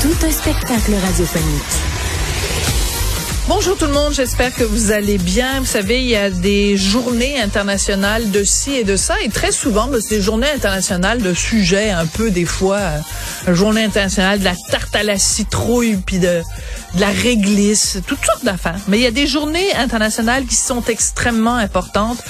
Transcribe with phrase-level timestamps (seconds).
[0.00, 1.62] Tout un spectacle radiophonique.
[3.48, 5.58] Bonjour tout le monde, j'espère que vous allez bien.
[5.58, 9.50] Vous savez, il y a des journées internationales de ci et de ça, et très
[9.50, 12.78] souvent, ben, c'est des journées internationales de sujets un peu des fois,
[13.48, 16.42] euh, journée internationale de la tarte à la citrouille, puis de,
[16.94, 18.78] de la réglisse, toutes sortes d'affaires.
[18.86, 22.22] Mais il y a des journées internationales qui sont extrêmement importantes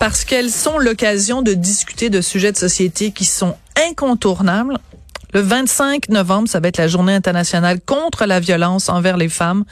[0.00, 3.54] parce qu'elles sont l'occasion de discuter de sujets de société qui sont
[3.88, 4.78] incontournables.
[5.34, 9.64] Le 25 novembre, ça va être la journée internationale contre la violence envers les femmes.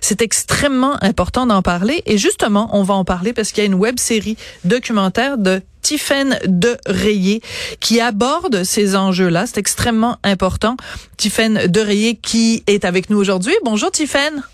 [0.00, 3.66] C'est extrêmement important d'en parler et justement, on va en parler parce qu'il y a
[3.66, 7.42] une web série documentaire de Tiffaine de Rayé
[7.80, 9.46] qui aborde ces enjeux-là.
[9.46, 10.76] C'est extrêmement important.
[11.16, 13.54] Tiffaine de Rayé qui est avec nous aujourd'hui.
[13.64, 14.44] Bonjour Tiffaine.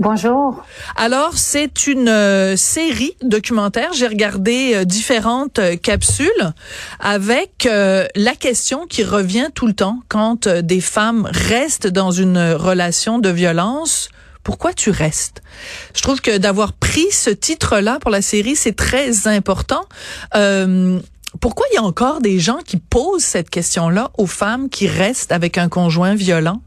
[0.00, 0.64] Bonjour.
[0.96, 3.92] Alors, c'est une euh, série documentaire.
[3.92, 6.54] J'ai regardé euh, différentes euh, capsules
[7.00, 13.18] avec la question qui revient tout le temps quand des femmes restent dans une relation
[13.18, 14.08] de violence.
[14.42, 15.42] Pourquoi tu restes?
[15.94, 19.84] Je trouve que d'avoir pris ce titre-là pour la série, c'est très important.
[21.40, 25.32] pourquoi il y a encore des gens qui posent cette question-là aux femmes qui restent
[25.32, 26.62] avec un conjoint violent?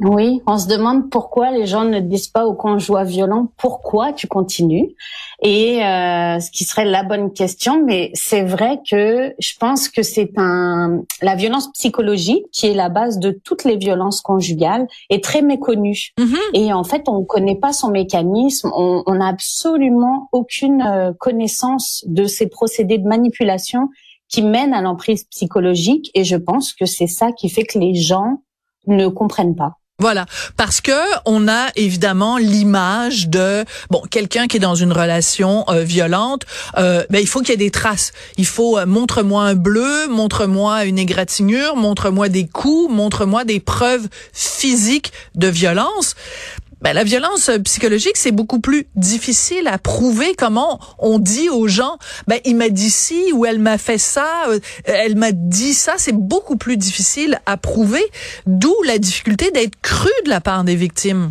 [0.00, 4.26] Oui, on se demande pourquoi les gens ne disent pas au conjoint violent pourquoi tu
[4.26, 4.94] continues?
[5.42, 7.84] Et euh, ce qui serait la bonne question.
[7.84, 12.88] Mais c'est vrai que je pense que c'est un la violence psychologique qui est la
[12.88, 16.36] base de toutes les violences conjugales est très méconnue mm-hmm.
[16.54, 18.70] et en fait on ne connaît pas son mécanisme.
[18.74, 23.88] On n'a absolument aucune euh, connaissance de ces procédés de manipulation
[24.28, 27.94] qui mènent à l'emprise psychologique et je pense que c'est ça qui fait que les
[27.94, 28.42] gens
[28.86, 29.76] ne comprennent pas.
[30.02, 30.26] Voilà,
[30.56, 30.90] parce que
[31.26, 36.42] on a évidemment l'image de bon quelqu'un qui est dans une relation euh, violente.
[36.76, 38.10] Euh, ben il faut qu'il y ait des traces.
[38.36, 44.08] Il faut euh, montre-moi un bleu, montre-moi une égratignure, montre-moi des coups, montre-moi des preuves
[44.32, 46.16] physiques de violence.
[46.82, 50.34] Ben, la violence euh, psychologique, c'est beaucoup plus difficile à prouver.
[50.36, 54.26] Comment on dit aux gens, ben, il m'a dit ci ou elle m'a fait ça,
[54.48, 55.94] euh, elle m'a dit ça.
[55.96, 58.02] C'est beaucoup plus difficile à prouver.
[58.46, 61.30] D'où la difficulté d'être cru de la part des victimes.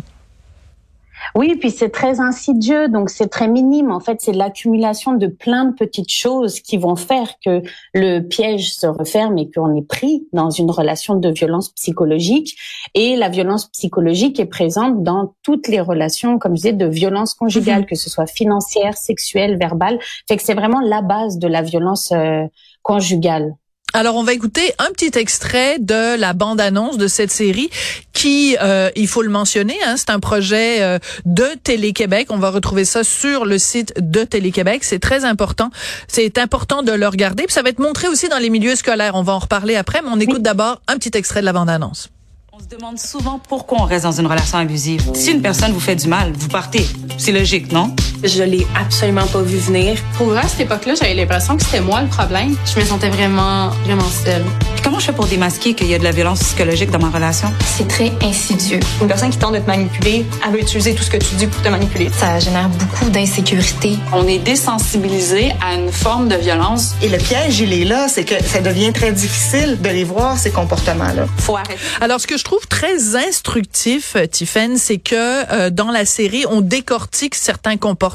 [1.34, 3.90] Oui, puis c'est très insidieux, donc c'est très minime.
[3.90, 7.62] En fait, c'est l'accumulation de plein de petites choses qui vont faire que
[7.94, 12.56] le piège se referme et qu'on est pris dans une relation de violence psychologique.
[12.94, 17.34] Et la violence psychologique est présente dans toutes les relations, comme je disais, de violence
[17.34, 17.86] conjugale, mhm.
[17.86, 19.98] que ce soit financière, sexuelle, verbale.
[20.28, 22.44] Fait que c'est vraiment la base de la violence euh,
[22.82, 23.54] conjugale.
[23.94, 27.68] Alors, on va écouter un petit extrait de la bande-annonce de cette série
[28.14, 32.28] qui, euh, il faut le mentionner, hein, c'est un projet euh, de Télé-Québec.
[32.30, 34.84] On va retrouver ça sur le site de Télé-Québec.
[34.84, 35.70] C'est très important.
[36.08, 37.44] C'est important de le regarder.
[37.44, 39.14] Puis ça va être montré aussi dans les milieux scolaires.
[39.14, 42.08] On va en reparler après, mais on écoute d'abord un petit extrait de la bande-annonce.
[42.54, 45.02] On se demande souvent pourquoi on reste dans une relation abusive.
[45.14, 46.86] Si une personne vous fait du mal, vous partez.
[47.18, 47.94] C'est logique, non?
[48.24, 49.98] Je l'ai absolument pas vu venir.
[50.16, 52.54] Pour vrai, à cette époque-là, j'avais l'impression que c'était moi le problème.
[52.72, 54.44] Je me sentais vraiment, vraiment seule.
[54.84, 57.52] comment je fais pour démasquer qu'il y a de la violence psychologique dans ma relation?
[57.64, 58.78] C'est très insidieux.
[59.00, 61.48] Une personne qui tente de te manipuler, elle veut utiliser tout ce que tu dis
[61.48, 62.10] pour te manipuler.
[62.16, 63.98] Ça génère beaucoup d'insécurité.
[64.12, 66.94] On est désensibilisé à une forme de violence.
[67.02, 70.38] Et le piège, il est là, c'est que ça devient très difficile de les voir,
[70.38, 71.26] ces comportements-là.
[71.38, 71.74] Faut arrêter.
[72.00, 76.60] Alors, ce que je trouve très instructif, Tiffen, c'est que euh, dans la série, on
[76.60, 78.11] décortique certains comportements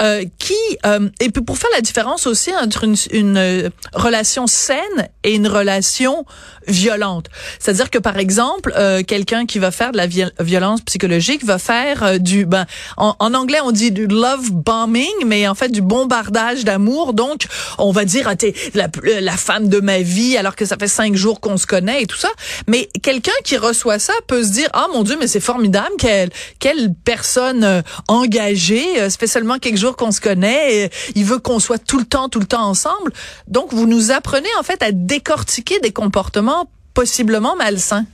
[0.00, 0.54] euh, qui
[0.86, 5.34] euh, et puis pour faire la différence aussi entre une, une euh, relation saine et
[5.34, 6.24] une relation
[6.66, 7.26] violente.
[7.58, 10.06] C'est-à-dire que par exemple, euh, quelqu'un qui va faire de la
[10.40, 12.66] violence psychologique va faire euh, du ben
[12.96, 17.14] en, en, anglais on dit du love bombing, mais en fait du bombardage d'amour.
[17.14, 17.46] Donc
[17.78, 18.88] on va dire ah, t'es la,
[19.20, 22.06] la femme de ma vie alors que ça fait cinq jours qu'on se connaît et
[22.06, 22.30] tout ça.
[22.68, 26.30] Mais quelqu'un qui reçoit ça peut se dire ah mon dieu mais c'est formidable quelle
[26.58, 29.01] quelle personne euh, engagée.
[29.10, 30.84] Ça fait seulement quelques jours qu'on se connaît.
[30.84, 33.12] Et il veut qu'on soit tout le temps tout le temps ensemble.
[33.48, 38.04] Donc vous nous apprenez en fait à décortiquer des comportements possiblement malsain.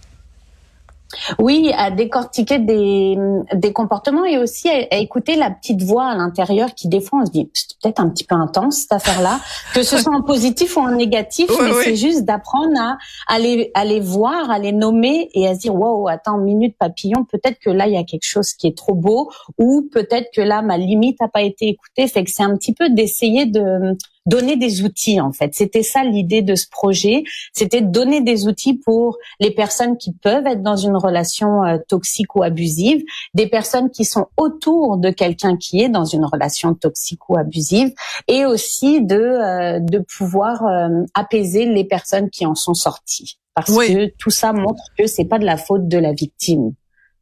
[1.39, 3.17] Oui, à décortiquer des,
[3.55, 7.27] des comportements et aussi à, écouter la petite voix à l'intérieur qui des fois on
[7.27, 9.41] se dit c'est peut-être un petit peu intense cette affaire-là,
[9.75, 13.71] que ce soit en positif ou en négatif, mais c'est juste d'apprendre à, à, les,
[13.75, 17.59] à les voir, à les nommer et à se dire wow attends minute papillon peut-être
[17.59, 20.61] que là il y a quelque chose qui est trop beau ou peut-être que là
[20.61, 23.97] ma limite a pas été écoutée, fait que c'est un petit peu d'essayer de
[24.29, 25.55] donner des outils en fait.
[25.55, 30.47] C'était ça l'idée de ce projet, c'était donner des outils pour les personnes qui peuvent
[30.47, 33.03] être dans une relation euh, toxique ou abusive,
[33.35, 37.93] des personnes qui sont autour de quelqu'un qui est dans une relation toxique ou abusive,
[38.29, 43.75] et aussi de euh, de pouvoir euh, apaiser les personnes qui en sont sorties, parce
[43.75, 46.73] que tout ça montre que c'est pas de la faute de la victime.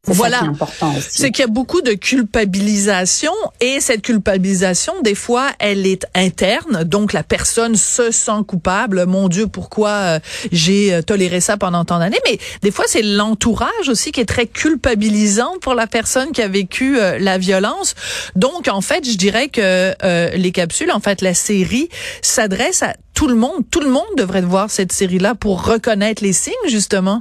[0.06, 0.43] Voilà.
[1.00, 6.85] C'est qu'il y a beaucoup de culpabilisation et cette culpabilisation, des fois, elle est interne.
[6.85, 9.06] Donc, la personne se sent coupable.
[9.06, 10.19] Mon Dieu, pourquoi euh,
[10.53, 12.20] j'ai euh, toléré ça pendant tant d'années?
[12.31, 16.49] Mais des fois, c'est l'entourage aussi qui est très culpabilisant pour la personne qui a
[16.49, 17.94] vécu euh, la violence.
[18.37, 19.94] Donc, en fait, je dirais que
[20.37, 21.88] les capsules, en fait, la série
[22.23, 23.64] s'adresse à tout le monde.
[23.70, 27.20] Tout le monde devrait voir cette série-là pour reconnaître les signes, justement.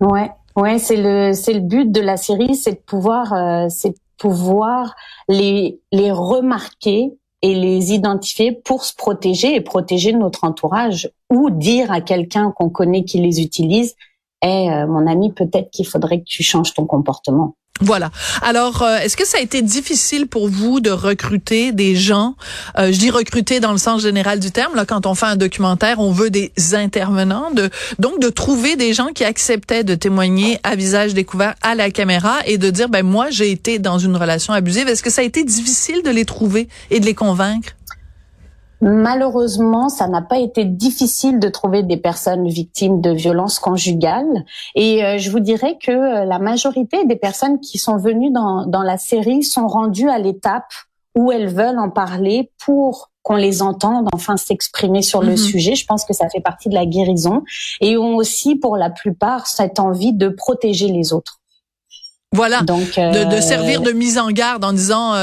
[0.00, 0.30] Ouais.
[0.56, 4.94] Ouais, c'est le c'est le but de la série, c'est de pouvoir euh, c'est pouvoir
[5.28, 7.12] les les remarquer
[7.42, 12.70] et les identifier pour se protéger et protéger notre entourage ou dire à quelqu'un qu'on
[12.70, 13.96] connaît qui les utilise,
[14.42, 18.12] "Eh mon ami, peut-être qu'il faudrait que tu changes ton comportement." Voilà.
[18.40, 22.36] Alors, euh, est-ce que ça a été difficile pour vous de recruter des gens
[22.78, 24.76] euh, Je dis recruter dans le sens général du terme.
[24.76, 27.50] Là, quand on fait un documentaire, on veut des intervenants.
[27.50, 31.90] De, donc, de trouver des gens qui acceptaient de témoigner à visage découvert à la
[31.90, 34.88] caméra et de dire, ben moi, j'ai été dans une relation abusive.
[34.88, 37.70] Est-ce que ça a été difficile de les trouver et de les convaincre?
[38.80, 44.44] Malheureusement, ça n'a pas été difficile de trouver des personnes victimes de violences conjugales.
[44.74, 48.66] Et euh, je vous dirais que euh, la majorité des personnes qui sont venues dans,
[48.66, 50.70] dans la série sont rendues à l'étape
[51.14, 55.36] où elles veulent en parler pour qu'on les entende enfin s'exprimer sur le mhm.
[55.36, 55.74] sujet.
[55.76, 57.42] Je pense que ça fait partie de la guérison
[57.80, 61.40] et ont aussi pour la plupart cette envie de protéger les autres.
[62.32, 65.14] Voilà, Donc, de, de, euh, servir de mise en garde en disant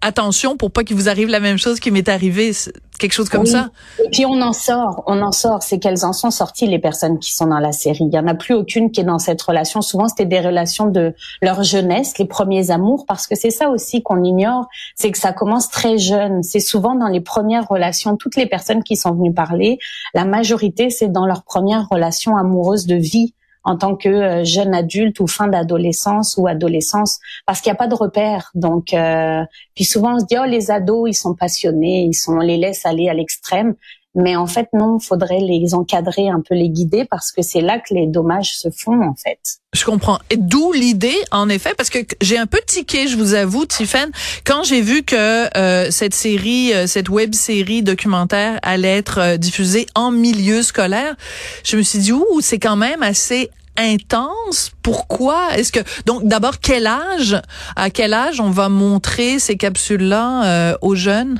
[0.00, 2.52] attention pour pas qu'il vous arrive la même chose qui m'est arrivé,
[2.98, 3.70] quelque chose comme ça.
[4.04, 7.18] Et puis on en sort, on en sort, c'est qu'elles en sont sorties les personnes
[7.18, 8.04] qui sont dans la série.
[8.10, 9.80] Il y en a plus aucune qui est dans cette relation.
[9.80, 14.02] Souvent c'était des relations de leur jeunesse, les premiers amours, parce que c'est ça aussi
[14.02, 16.42] qu'on ignore, c'est que ça commence très jeune.
[16.42, 19.78] C'est souvent dans les premières relations, toutes les personnes qui sont venues parler,
[20.14, 23.34] la majorité c'est dans leur première relation amoureuse de vie
[23.64, 27.78] en tant que euh, jeune adulte ou fin d'adolescence ou adolescence parce qu'il n'y a
[27.78, 28.50] pas de repère.
[28.54, 29.44] Donc, euh,
[29.74, 32.56] puis souvent on se dit oh les ados ils sont passionnés, ils sont on les
[32.56, 33.74] laisse aller à l'extrême.
[34.14, 37.78] Mais en fait, non, faudrait les encadrer, un peu les guider, parce que c'est là
[37.78, 39.38] que les dommages se font, en fait.
[39.74, 40.18] Je comprends.
[40.30, 44.10] Et d'où l'idée, en effet, parce que j'ai un peu tiqué, je vous avoue, Tiffany,
[44.44, 50.10] quand j'ai vu que euh, cette série, cette web série documentaire allait être diffusée en
[50.10, 51.14] milieu scolaire,
[51.64, 54.72] je me suis dit, ouh, c'est quand même assez intense.
[54.82, 55.56] Pourquoi?
[55.56, 57.40] Est-ce que donc d'abord quel âge
[57.76, 61.38] À quel âge on va montrer ces capsules-là euh, aux jeunes?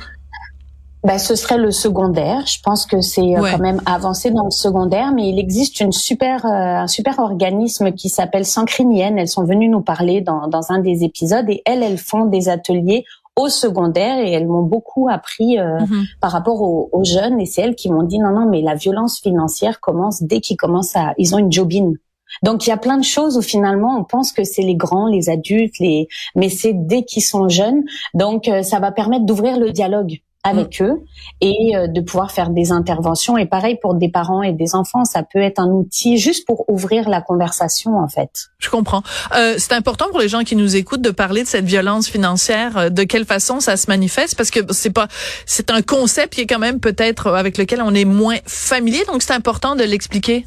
[1.03, 2.45] Ben, ce serait le secondaire.
[2.45, 5.91] Je pense que c'est euh, quand même avancé dans le secondaire, mais il existe une
[5.91, 9.17] super, euh, un super organisme qui s'appelle Sancrinienne.
[9.17, 12.49] Elles sont venues nous parler dans, dans un des épisodes et elles, elles font des
[12.49, 13.05] ateliers
[13.35, 16.03] au secondaire et elles m'ont beaucoup appris mhm.
[16.19, 18.75] par rapport aux, aux, jeunes et c'est elles qui m'ont dit non non mais la
[18.75, 21.95] violence financière commence dès qu'ils commencent à ils ont une jobine
[22.43, 25.07] donc il y a plein de choses où finalement on pense que c'est les grands,
[25.07, 27.83] les adultes, les mais c'est dès qu'ils sont jeunes.
[28.13, 30.85] Donc euh, ça va permettre d'ouvrir le dialogue avec mm.
[30.85, 31.01] eux
[31.41, 33.37] et euh, de pouvoir faire des interventions.
[33.37, 36.69] Et pareil pour des parents et des enfants, ça peut être un outil juste pour
[36.69, 38.49] ouvrir la conversation en fait.
[38.59, 39.03] Je comprends.
[39.35, 42.77] Euh, c'est important pour les gens qui nous écoutent de parler de cette violence financière,
[42.77, 45.07] euh, de quelle façon ça se manifeste, parce que c'est pas,
[45.45, 49.21] c'est un concept qui est quand même peut-être avec lequel on est moins familier, donc
[49.23, 50.45] c'est important de l'expliquer.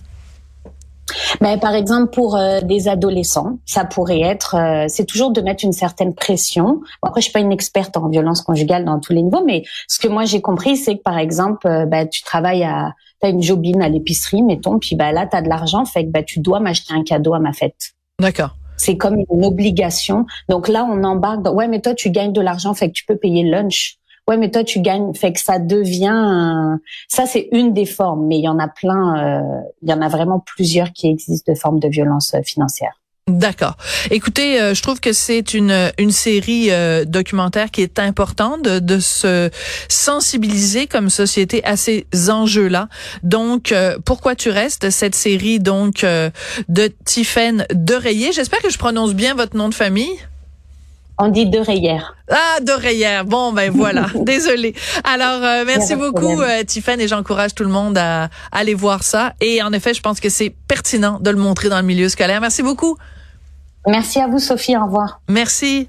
[1.40, 5.64] Mais par exemple, pour euh, des adolescents, ça pourrait être, euh, c'est toujours de mettre
[5.64, 6.80] une certaine pression.
[7.02, 9.98] après, je suis pas une experte en violence conjugale dans tous les niveaux, mais ce
[9.98, 13.42] que moi j'ai compris, c'est que par exemple, euh, bah, tu travailles à, t'as une
[13.42, 16.60] jobine à l'épicerie, mettons, puis bah là, t'as de l'argent, fait que bah tu dois
[16.60, 17.92] m'acheter un cadeau à ma fête.
[18.20, 18.56] D'accord.
[18.76, 20.26] C'est comme une obligation.
[20.48, 23.04] Donc là, on embarque dans, ouais, mais toi, tu gagnes de l'argent, fait que tu
[23.04, 27.48] peux payer le lunch ouais mais toi tu gagnes fait que ça devient ça c'est
[27.52, 30.40] une des formes mais il y en a plein euh, il y en a vraiment
[30.40, 33.76] plusieurs qui existent de formes de violence euh, financière D'accord.
[34.10, 38.80] Écoutez, euh, je trouve que c'est une une série euh, documentaire qui est importante de,
[38.80, 39.48] de, se
[39.88, 42.88] sensibiliser comme société à ces enjeux-là.
[43.22, 44.90] Donc, euh, pourquoi tu restes?
[44.90, 48.32] Cette série donc de Tiffaine Dereyer.
[48.32, 50.18] J'espère que je prononce bien votre nom de famille.
[51.24, 52.16] On dit d'oreillère.
[52.28, 53.24] Ah, d'oreillère.
[53.24, 54.06] Bon, ben voilà.
[54.16, 54.74] Désolée.
[55.04, 56.64] Alors, merci beaucoup, euh,
[56.98, 59.34] et j'encourage tout le monde à, à aller voir ça.
[59.40, 62.40] Et en effet, je pense que c'est pertinent de le montrer dans le milieu scolaire.
[62.40, 62.96] Merci beaucoup.
[63.86, 64.76] Merci à vous, Sophie.
[64.76, 65.20] Au revoir.
[65.28, 65.88] Merci.